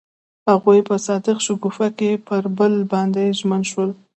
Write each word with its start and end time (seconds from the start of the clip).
هغوی 0.49 0.79
په 0.87 0.95
صادق 1.05 1.37
شګوفه 1.45 1.87
کې 1.97 2.11
پر 2.27 2.43
بل 2.57 2.73
باندې 2.91 3.23
ژمن 3.39 3.61
شول. 3.71 3.89